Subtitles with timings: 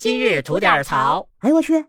[0.00, 1.28] 今日吐点槽。
[1.40, 1.84] 哎呦我去！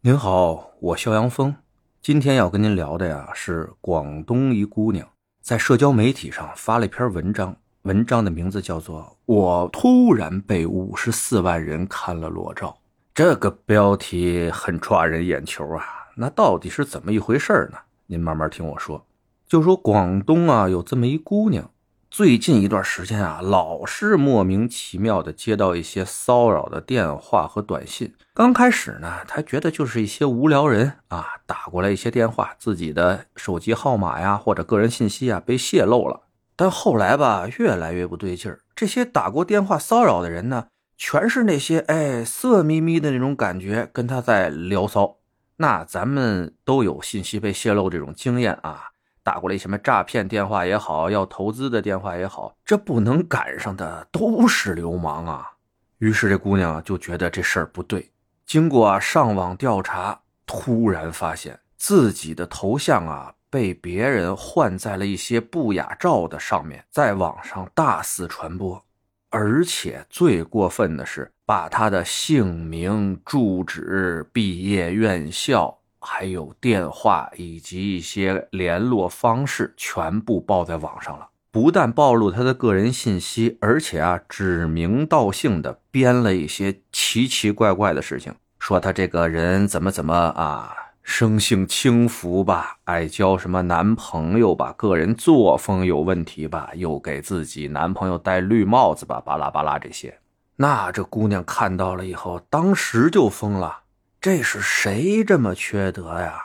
[0.00, 1.54] 您好，我肖阳峰，
[2.00, 5.06] 今天要跟您聊的呀是广东一姑娘
[5.42, 12.68] 在社交媒体上发了一篇文章，文章的名字叫做《我突然被五十四万人看了裸照》。
[13.12, 15.84] 这个标题很抓人眼球啊，
[16.16, 17.76] 那到底是怎么一回事呢？
[18.06, 19.06] 您慢慢听我说。
[19.46, 21.70] 就说广东啊，有这么一姑娘。
[22.10, 28.12] 最近一段时间啊，老是莫名其妙的接到一些骚扰的电话和短信。
[28.34, 36.22] 刚开始呢，他觉得就是一些无聊人啊打过来一些电话，自己的手机号码呀或者个人信息啊被泄露了。
[36.56, 38.58] 但后来吧，越来越不对劲儿。
[38.74, 40.66] 这些打过电话骚扰的人呢，
[40.98, 45.18] 全是那些哎色眯眯的那种感觉，跟他在聊骚。
[45.58, 48.88] 那咱们都有信息被泄露这种经验啊。
[49.22, 55.50] 打过来什么诈骗电话也好，要投资的电话也好，这不能赶上的都是流氓啊！
[55.98, 58.10] 于是这姑娘就觉得这事儿不对。
[58.46, 68.82] 经过上网调查，突然发现自己的头像啊被别人换在了一些不雅照的上面，在网上大肆传播，
[69.28, 75.79] 而且最过分的是把她的姓名、住址、毕业院校。
[76.00, 100.18] 还有电话以及一些联络方式全部报在网上了，不但暴露他的个人信息，而且啊指名道姓的编了一些奇奇怪怪的事情，说他这个人怎么怎么啊，生性轻浮吧，爱交什么男朋友吧，个人作风有问题吧，又给自己男朋友戴绿帽子吧，巴拉巴拉这些。
[100.56, 103.80] 那这姑娘看到了以后，当时就疯了。
[104.20, 106.42] 这是谁这么缺德呀？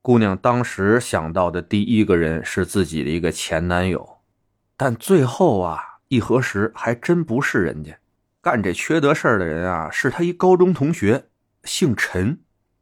[0.00, 4.18] 姑娘当时想到的第一个人是自己的一个前男友，
[4.76, 7.98] 但最后啊一核实，还真不是人家
[8.40, 11.24] 干这缺德事儿的人啊，是他一高中同学，
[11.64, 12.38] 姓陈，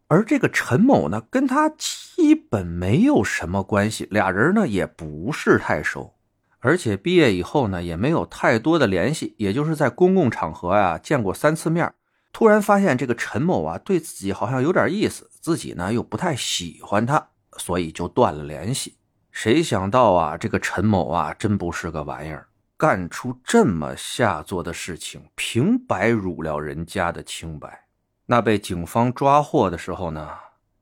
[0.09, 6.17] 而这个陈某呢，跟他基本没有什么关系，俩人呢也不是太熟，
[6.59, 11.95] 而且毕业以后呢也没有太多的联系，也就是在公共场合呀见过三次面。
[12.35, 17.29] 突然发现这个陈某啊，对自己好像有点意思，自己呢又不太喜欢他，
[17.59, 18.97] 所以就断了联系。
[19.31, 27.87] 谁想到啊，这个陈某啊，真不是个玩意儿，干出这么下作的事情，平白辱了人家的清白。
[28.27, 30.29] 那被警方抓获的时候呢，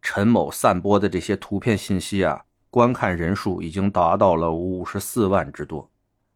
[0.01, 5.91] 陈某散播的这些图片信息啊，观看人数已经达到了五十四万之多。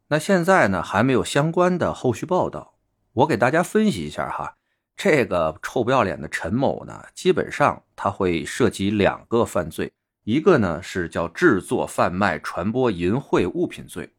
[0.08, 2.74] 那现在呢，还没有相关的后续报道，
[3.14, 4.56] 我给大家分析一下哈。
[4.96, 9.92] 这个臭不要脸的陈某呢，基本上他会涉及两个犯罪，
[10.24, 14.10] 一个呢是叫制作、贩卖、传播淫秽物品罪，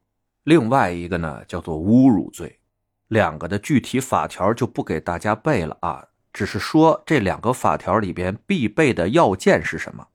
[0.44, 2.60] 另外一个呢叫做侮辱罪。
[3.08, 10.06] 两个的具体法条就不给大家背了啊，只是说这两个法条里边必备的要件是什么。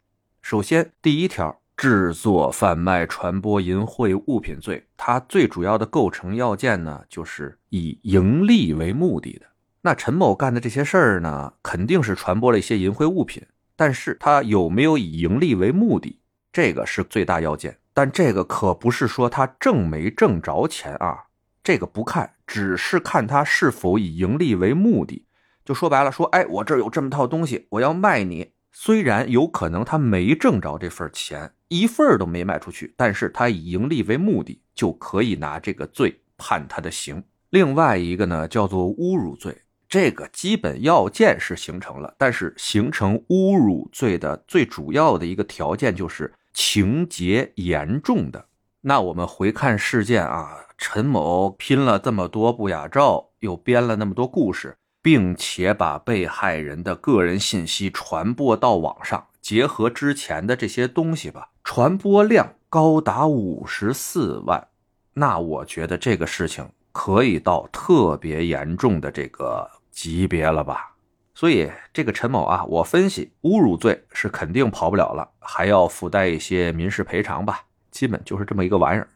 [0.41, 9.47] 首先，第一条，制作、贩卖、传播淫秽物品罪，它最主要的构成要件呢，就是以盈利为目的的。
[9.85, 13.45] 那陈某干的这些事儿呢，肯定是传播了一些淫秽物品，
[13.75, 16.21] 但是他有没有以盈利为目的，
[16.53, 17.77] 这个是最大要件。
[17.93, 21.25] 但这个可不是说他挣没挣着钱啊，
[21.61, 25.27] 这个不看，只是看他是否以盈利为目的。
[25.65, 28.53] 就说白了，说，哎，我这儿有这么套东西，我要卖你。
[28.71, 37.21] 虽然有可能他没挣着这份钱，一份都没卖出去，但是他以盈利为目的，就可以拿这个罪判他的刑。
[37.49, 39.55] 另外一个呢，叫做侮辱罪。
[39.93, 48.43] 这个基本要件是形成了，但是形成侮辱罪的最主要的一个条件就是情节严重的。
[48.81, 64.69] 那我们回看事件啊，陈某拼了这么多不雅照，又编了那么多故事，并且把被害人的个人信息传播到网上，结合之前的这些东西吧，传播量高达五十四万。
[65.13, 69.69] 那我觉得这个事情可以到特别严重的这个。
[69.93, 70.89] 级别了吧？
[71.35, 77.61] 所以这个陈某啊，我分析侮辱罪是肯定跑不了了，还要附带一些民事赔偿吧，
[77.91, 79.07] 基本就是这么一个玩意儿。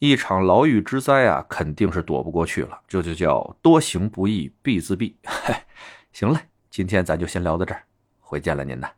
[0.00, 2.78] 一场牢狱之灾啊，肯定是躲不过去了。
[2.86, 5.14] 这就叫多行不义必自毙。
[6.12, 7.82] 行了，今天咱就先聊到这儿，
[8.20, 8.88] 回见了您呐。